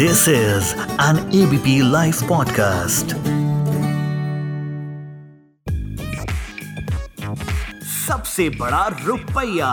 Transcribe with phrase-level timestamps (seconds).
[0.00, 0.68] This is
[0.98, 3.12] an ABP Life podcast.
[8.06, 9.68] सबसे बड़ा रुपया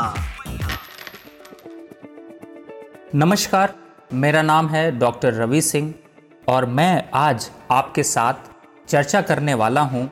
[3.16, 3.73] नमस्कार
[4.13, 5.94] मेरा नाम है डॉक्टर रवि सिंह
[6.50, 8.52] और मैं आज आपके साथ
[8.88, 10.09] चर्चा करने वाला हूँ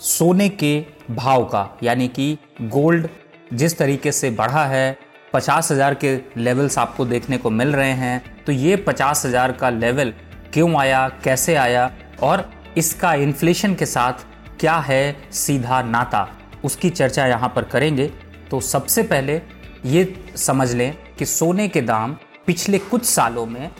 [0.00, 0.74] सोने के
[1.10, 3.08] भाव का यानी कि गोल्ड
[3.52, 4.86] जिस तरीके से बढ़ा है
[5.34, 9.70] पचास हज़ार के लेवल्स आपको देखने को मिल रहे हैं। तो ये पचास हज़ार का
[9.70, 10.12] लेवल
[10.52, 11.90] क्यों आया, कैसे आया
[12.22, 14.24] और इसका इन्फ्लेशन के साथ
[14.60, 16.28] क्या है सीधा नाता,
[16.64, 18.10] उसकी चर्चा यहाँ पर करेंगे।
[18.50, 19.40] तो सबसे पहले
[19.86, 22.16] ये समझ लें कि सोने के दाम
[22.46, 23.70] पिछले कुछ सालों में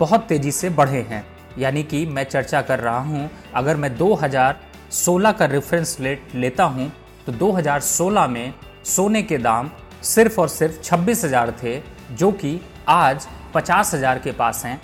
[0.00, 1.24] बहुत तेज़ी से बढ़े हैं।
[1.58, 6.90] यानी कि मैं चर्चा कर रहा हूँ, अगर मैं 2016 का रेफरेंस रेट लेता हूँ
[7.26, 8.52] तो 2016 में
[8.86, 9.70] सोने के दाम
[10.04, 11.80] सिर्फ़ और सिर्फ़ छब्बीस हज़ार थे,
[12.12, 14.80] जो कि आज पचास हज़ार के पास हैं।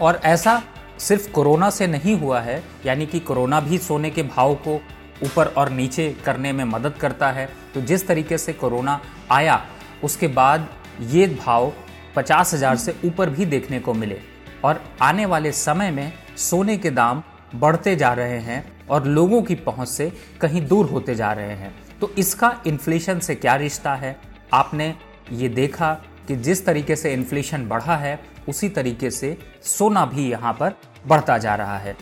[0.00, 0.62] और ऐसा
[0.98, 4.80] सिर्फ़ कोरोना से नहीं हुआ है, यानी कि कोरोना भी सोने के भाव को
[5.24, 9.60] ऊपर और नीचे करने में मदद करता है। तो जिस तरीके से कोरोना आया,
[10.04, 10.68] उसके बाद
[11.00, 11.72] ये भाव
[12.16, 14.20] पचास हज़ार से ऊपर भी देखने को मिले।
[14.64, 17.22] और आने वाले समय में सोने के दाम
[17.54, 21.74] बढ़ते जा रहे हैं और लोगों की पहुँच से कहीं दूर होते जा रहे हैं।
[22.00, 24.16] तो इसका इन्फ्लेशन से क्या रिश्ता है?
[24.52, 24.94] आपने
[25.32, 25.92] ये देखा
[26.28, 30.74] कि जिस तरीके से इन्फ्लेशन बढ़ा है, उसी तरीके से सोना भी यहाँ पर
[31.06, 31.96] बढ़ता जा रहा है।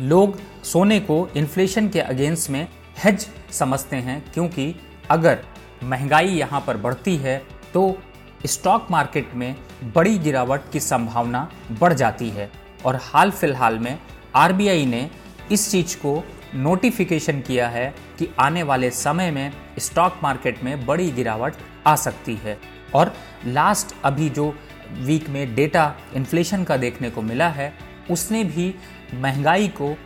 [0.00, 2.66] लोग सोने को इन्फ्लेशन के अगेंस्ट में
[2.98, 4.74] हेज समझते हैं क्योंकि
[5.10, 5.44] अगर
[5.84, 7.38] महँगाई यहाँ पर बढ़ती है
[7.74, 7.98] तो
[8.46, 9.54] स्टॉक मार्केट में
[9.94, 12.50] बड़ी गिरावट की संभावना बढ़ जाती है।
[12.84, 13.98] और हाल फ़िलहाल में
[14.36, 15.08] आरबीआई ने
[15.52, 16.22] इस चीज़ को
[16.54, 21.54] नोटिफिकेशन किया है कि आने वाले समय में स्टॉक मार्केट में बड़ी गिरावट
[21.88, 22.58] आ सकती है।
[22.94, 23.12] और
[23.46, 24.54] लास्ट अभी जो
[24.96, 27.72] वीक में डेटा इन्फ्लेशन का देखने को मिला है,
[28.10, 28.74] उसने भी
[29.14, 29.96] महँगाई को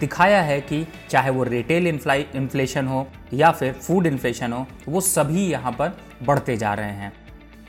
[0.00, 5.46] दिखाया है कि चाहे वो रिटेल इन्फ्लेशन हो या फिर फ़ूड इन्फ्लेशन हो, वो सभी
[5.46, 7.12] यहाँ पर बढ़ते जा रहे हैं।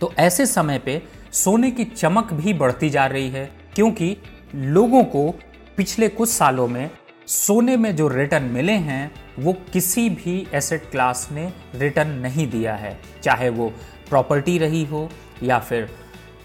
[0.01, 1.01] तो ऐसे समय पे
[1.33, 4.17] सोने की चमक भी बढ़ती जा रही है, क्योंकि
[4.55, 5.29] लोगों को
[5.77, 6.89] पिछले कुछ सालों में
[7.27, 12.75] सोने में जो रिटर्न मिले हैं, वो किसी भी एसेट क्लास ने रिटर्न नहीं दिया
[12.75, 13.69] है। चाहे वो
[14.09, 15.09] प्रॉपर्टी रही हो
[15.43, 15.89] या फिर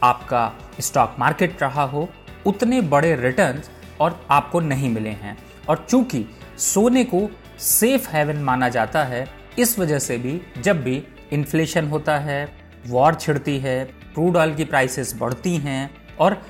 [0.03, 2.09] आपका स्टॉक मार्केट रहा हो,
[2.47, 3.61] उतने बड़े रिटर्न
[4.01, 5.37] और आपको नहीं मिले हैं।
[5.69, 6.25] और चूँकि
[6.59, 12.19] सोने को सेफ़ हेवन माना जाता है, इस वजह से भी जब भी इन्फ्लेशन होता
[12.19, 12.49] है
[12.87, 16.43] वॉर छिड़ती है क्रूड ऑयल की प्राइसेस बढ़ती हैं और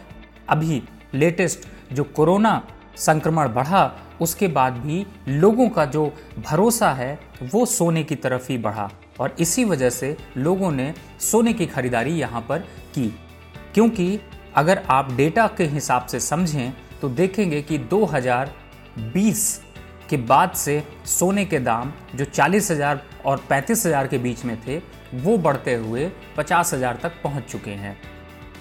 [0.48, 0.82] अभी
[1.14, 2.62] लेटेस्ट जो कोरोना
[2.96, 3.86] संक्रमण बढ़ा
[4.20, 8.90] उसके बाद भी लोगों का जो भरोसा है, वो सोने की तरफ़ ही बढ़ा।
[9.20, 12.58] और इसी वजह से लोगों ने सोने की खरीदारी यहाँ पर
[12.94, 13.08] की।
[13.74, 14.18] क्योंकि
[14.56, 19.60] अगर आप डेटा के हिसाब से समझें तो देखेंगे कि 2020
[20.10, 24.56] के बाद से सोने के दाम जो चालीस हज़ार और पैंतीस हज़ार के बीच में
[24.62, 24.76] थे,
[25.14, 27.96] वो बढ़ते हुए पचास हज़ार तक पहुँच चुके हैं।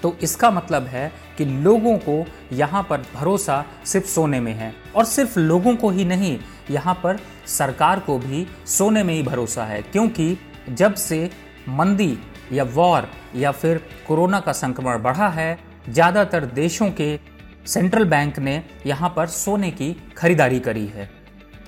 [0.06, 2.24] तो इसका मतलब है कि लोगों को
[2.54, 6.38] यहाँ पर भरोसा सिर्फ़ सोने में है। और सिर्फ़ लोगों को ही नहीं,
[6.72, 10.38] यहाँ पर सरकार को भी सोने में ही भरोसा है। क्योंकि
[10.70, 11.30] जब से
[11.70, 12.18] मंदी
[12.52, 15.58] या वॉर या फिर कोरोना का संक्रमण बढ़ा है,
[15.90, 17.20] ज़्यादातर देशों के
[17.68, 21.10] सेंट्रल बैंक ने यहाँ पर सोने की खरीदारी करी है।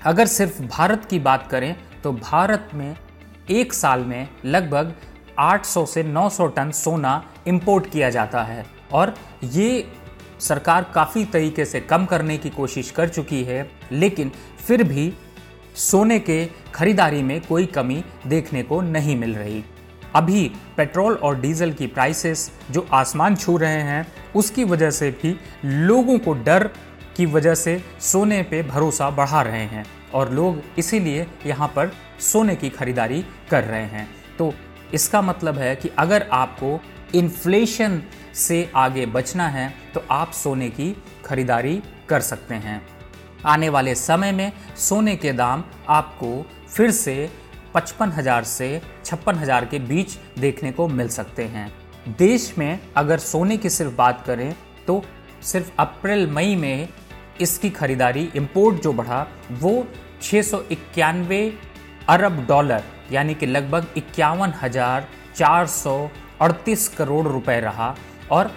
[0.06, 2.96] अगर सिर्फ़ भारत की बात करें तो भारत में
[3.52, 4.94] एक साल में लगभग
[5.40, 9.88] 800 से 900 टन सोना इंपोर्ट किया जाता है। और ये
[10.40, 14.32] सरकार काफ़ी तरीके से कम करने की कोशिश कर चुकी है, लेकिन
[14.68, 15.14] फिर भी
[15.76, 19.64] सोने के खरीदारी में कोई कमी देखने को नहीं मिल रही।
[20.16, 25.40] अभी पेट्रोल और डीजल की प्राइसेस जो आसमान छू रहे हैं, उसकी वजह से भी
[25.66, 26.70] लोगों को डर
[27.16, 32.56] की वजह से सोने पे भरोसा बढ़ा रहे हैं और लोग इसीलिए यहाँ पर सोने
[32.56, 34.10] की खरीदारी कर रहे हैं।
[34.40, 34.54] तो
[34.94, 36.80] इसका मतलब है कि अगर आपको
[37.16, 38.02] इन्फ्लेशन
[38.36, 40.96] से आगे बचना है तो आप सोने की
[41.26, 42.82] खरीदारी कर सकते हैं।
[43.46, 47.30] आने वाले समय में सोने के दाम आपको फिर से
[47.74, 51.72] पचपन हज़ार से छप्पन हज़ार के बीच देखने को मिल सकते हैं।
[52.18, 54.54] देश में अगर सोने की सिर्फ़ बात करें
[54.88, 55.04] तो
[55.44, 56.88] सिर्फ़ अप्रैल, मई में
[57.42, 59.88] इसकी खरीदारी इंपोर्ट जो बढ़ा, वो
[60.22, 61.42] छः सौ इक्यानवे
[62.10, 66.10] अरब डॉलर यानी कि लगभग इक्यावन हज़ार चार सौ
[66.42, 67.96] अड़तीस करोड़ रुपए रहा।
[68.32, 68.52] और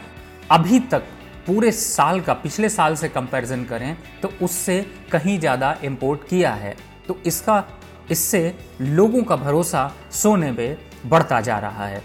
[0.50, 1.02] अभी तक
[1.46, 4.80] पूरे साल का, पिछले साल से कंपैरिजन करें तो उससे
[5.12, 6.74] कहीं ज़्यादा इंपोर्ट किया है।
[7.08, 7.64] तो इसका,
[8.10, 10.76] इससे लोगों का भरोसा सोने पे
[11.06, 12.02] बढ़ता जा रहा है।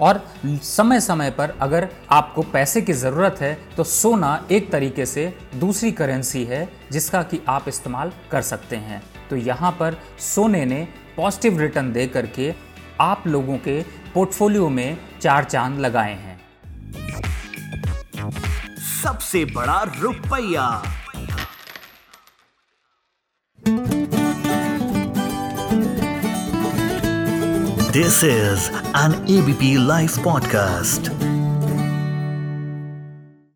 [0.00, 5.32] और समय समय पर अगर आपको पैसे की ज़रूरत है तो सोना एक तरीके से
[5.54, 10.86] दूसरी करेंसी है, जिसका कि आप इस्तेमाल कर सकते हैं। तो यहाँ पर सोने ने
[11.16, 12.54] पॉजिटिव रिटर्न दे करके
[13.00, 13.82] आप लोगों के
[14.14, 16.36] पोर्टफोलियो में चार चाँद लगाए हैं।
[19.02, 20.82] सबसे बड़ा रुपया।
[27.90, 31.10] This is an ABP live podcast